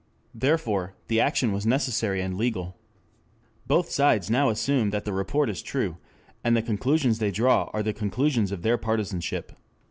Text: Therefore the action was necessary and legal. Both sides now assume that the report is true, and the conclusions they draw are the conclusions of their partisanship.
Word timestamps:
Therefore 0.33 0.95
the 1.09 1.19
action 1.19 1.51
was 1.51 1.63
necessary 1.67 2.21
and 2.23 2.35
legal. 2.35 2.75
Both 3.67 3.91
sides 3.91 4.31
now 4.31 4.49
assume 4.49 4.89
that 4.89 5.05
the 5.05 5.13
report 5.13 5.47
is 5.47 5.61
true, 5.61 5.97
and 6.43 6.57
the 6.57 6.63
conclusions 6.63 7.19
they 7.19 7.29
draw 7.29 7.69
are 7.71 7.83
the 7.83 7.93
conclusions 7.93 8.51
of 8.51 8.63
their 8.63 8.79
partisanship. 8.79 9.51